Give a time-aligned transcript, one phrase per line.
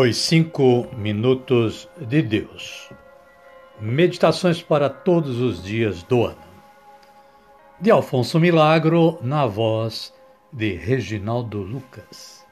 [0.00, 2.88] Os Cinco Minutos de Deus.
[3.80, 6.38] Meditações para todos os dias do ano.
[7.80, 10.14] De Alfonso Milagro, na voz
[10.52, 12.46] de Reginaldo Lucas.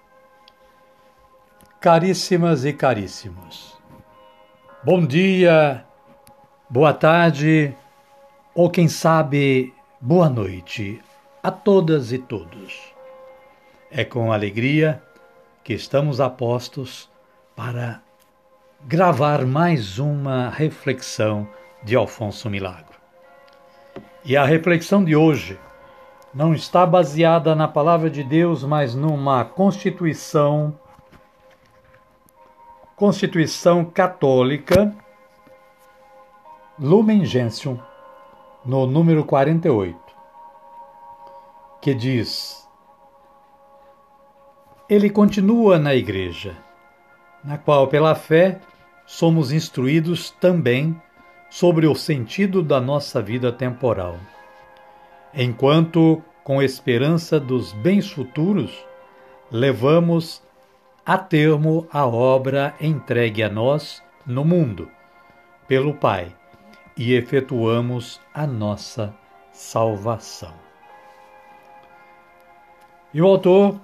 [1.80, 3.78] Caríssimas e caríssimos,
[4.82, 5.84] bom dia,
[6.68, 7.72] boa tarde,
[8.56, 11.00] ou quem sabe, boa noite
[11.44, 12.92] a todas e todos.
[13.88, 15.00] É com alegria
[15.62, 17.08] que estamos apostos
[17.56, 18.02] para
[18.86, 21.48] gravar mais uma reflexão
[21.82, 23.00] de Alfonso Milagro.
[24.22, 25.58] E a reflexão de hoje
[26.34, 30.78] não está baseada na palavra de Deus, mas numa constituição
[32.94, 34.94] Constituição Católica
[36.78, 37.78] Lumen Gentium,
[38.64, 39.98] no número 48,
[41.80, 42.68] que diz:
[44.88, 46.65] Ele continua na igreja
[47.46, 48.58] na qual, pela fé,
[49.06, 51.00] somos instruídos também
[51.48, 54.16] sobre o sentido da nossa vida temporal.
[55.32, 58.72] Enquanto, com esperança dos bens futuros,
[59.50, 60.42] levamos
[61.04, 64.90] a termo a obra entregue a nós no mundo,
[65.68, 66.34] pelo Pai,
[66.96, 69.14] e efetuamos a nossa
[69.52, 70.52] salvação.
[73.14, 73.80] E o autor,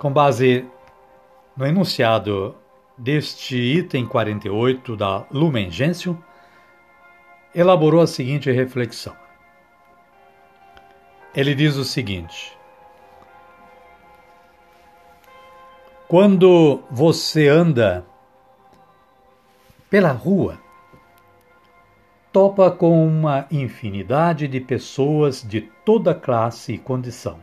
[0.00, 0.66] com base
[1.56, 2.54] no enunciado
[2.98, 6.16] deste item 48 da Lumen Gentium,
[7.54, 9.16] elaborou a seguinte reflexão.
[11.34, 12.56] Ele diz o seguinte:
[16.06, 18.04] Quando você anda
[19.88, 20.58] pela rua,
[22.32, 27.38] topa com uma infinidade de pessoas de toda classe e condição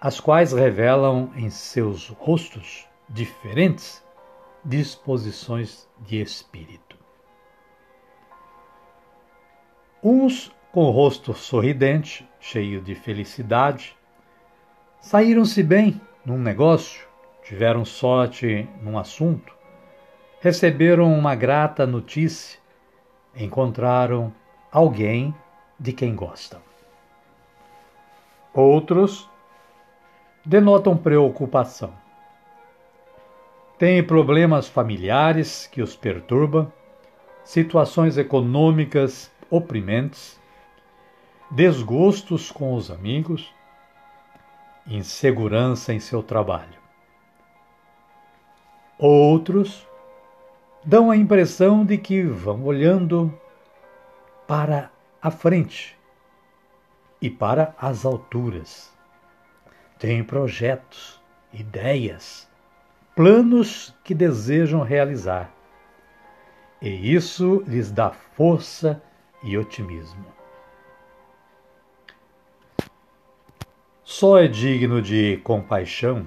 [0.00, 4.02] as quais revelam em seus rostos diferentes
[4.64, 6.96] disposições de espírito.
[10.02, 13.94] Uns com o rosto sorridente, cheio de felicidade,
[15.00, 17.06] saíram-se bem num negócio,
[17.42, 19.54] tiveram sorte num assunto,
[20.40, 22.58] receberam uma grata notícia,
[23.36, 24.32] encontraram
[24.72, 25.34] alguém
[25.78, 26.60] de quem gostam.
[28.54, 29.29] Outros
[30.44, 31.92] denotam preocupação.
[33.78, 36.70] Têm problemas familiares que os perturbam,
[37.44, 40.38] situações econômicas oprimentes,
[41.50, 43.52] desgostos com os amigos,
[44.86, 46.78] insegurança em seu trabalho.
[48.98, 49.86] Outros
[50.84, 53.32] dão a impressão de que vão olhando
[54.46, 54.90] para
[55.22, 55.98] a frente
[57.20, 58.89] e para as alturas
[60.00, 61.20] têm projetos,
[61.52, 62.48] ideias,
[63.14, 65.52] planos que desejam realizar.
[66.80, 69.00] E isso lhes dá força
[69.44, 70.24] e otimismo.
[74.02, 76.26] Só é digno de compaixão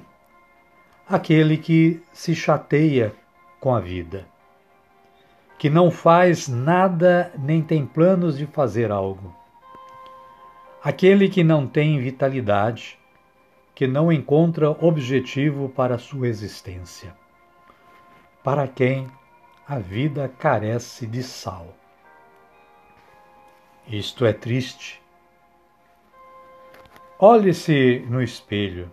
[1.10, 3.14] aquele que se chateia
[3.60, 4.28] com a vida,
[5.58, 9.36] que não faz nada nem tem planos de fazer algo.
[10.84, 13.00] Aquele que não tem vitalidade,
[13.76, 17.16] que não encontra objetivo para sua existência,
[18.44, 19.08] para quem
[19.68, 21.74] a vida carece de sal.
[23.88, 25.02] Isto é triste.
[27.20, 28.92] Olhe-se no espelho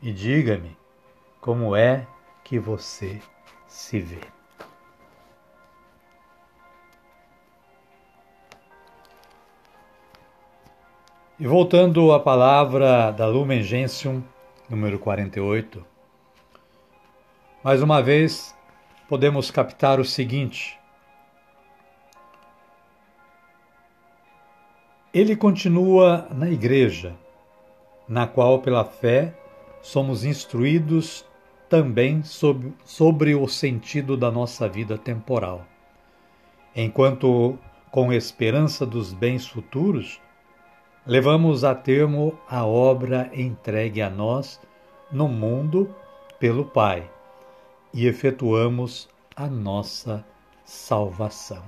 [0.00, 0.76] e diga-me
[1.40, 2.06] como é
[2.42, 3.20] que você
[3.66, 4.20] se vê.
[11.36, 14.22] E voltando à palavra da Lumen Gentium,
[14.70, 15.84] número 48,
[17.60, 18.56] mais uma vez
[19.08, 20.78] podemos captar o seguinte:
[25.12, 27.16] ele continua na igreja,
[28.08, 29.34] na qual, pela fé,
[29.82, 31.26] somos instruídos
[31.68, 35.66] também sobre, sobre o sentido da nossa vida temporal.
[36.76, 37.58] Enquanto,
[37.90, 40.22] com esperança dos bens futuros,
[41.06, 44.60] levamos a termo a obra entregue a nós
[45.12, 45.94] no mundo
[46.38, 47.10] pelo Pai
[47.92, 50.24] e efetuamos a nossa
[50.64, 51.62] salvação.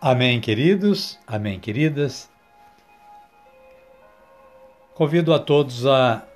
[0.00, 2.30] Amém, queridos, amém, queridas.
[4.94, 6.26] Convido a todos a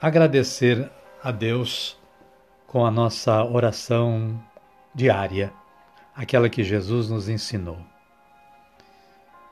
[0.00, 0.90] agradecer
[1.22, 1.98] a Deus
[2.66, 4.42] com a nossa oração
[4.94, 5.52] diária,
[6.14, 7.95] aquela que Jesus nos ensinou.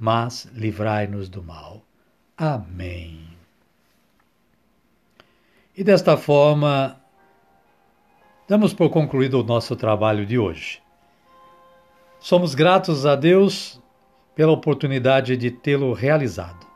[0.00, 1.82] mas livrai-nos do mal.
[2.34, 3.20] Amém.
[5.76, 6.98] E desta forma,
[8.48, 10.82] damos por concluído o nosso trabalho de hoje.
[12.18, 13.78] Somos gratos a Deus
[14.34, 16.66] pela oportunidade de tê-lo realizado.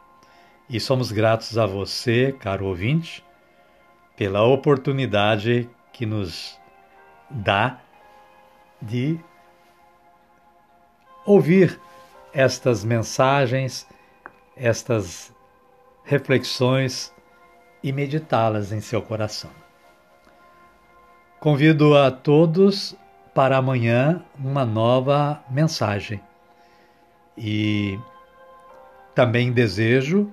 [0.69, 3.25] E somos gratos a você, caro ouvinte,
[4.17, 6.59] pela oportunidade que nos
[7.31, 7.81] dá
[8.81, 9.19] de
[11.25, 11.81] ouvir
[12.35, 13.87] estas mensagens,
[14.57, 15.33] estas
[16.05, 17.15] reflexões
[17.83, 19.51] e meditá-las em seu coração.
[21.39, 22.97] Convido a todos
[23.35, 26.21] para amanhã uma nova mensagem.
[27.37, 27.99] E
[29.15, 30.33] também desejo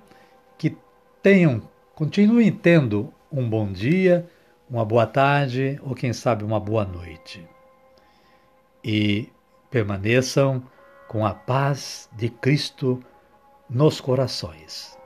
[0.57, 0.75] que
[1.21, 1.61] tenham,
[1.93, 4.29] continuem tendo um bom dia,
[4.69, 7.45] uma boa tarde ou quem sabe uma boa noite.
[8.83, 9.29] E
[9.69, 10.63] permaneçam
[11.11, 13.03] com a paz de Cristo
[13.69, 14.97] nos corações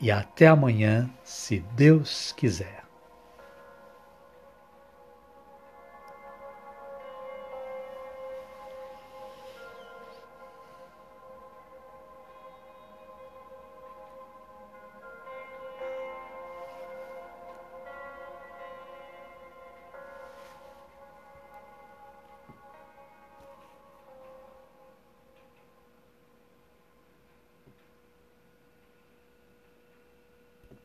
[0.00, 2.83] e até amanhã, se Deus quiser.